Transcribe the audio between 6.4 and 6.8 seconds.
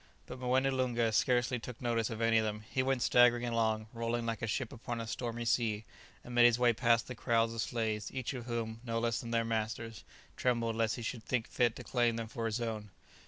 his way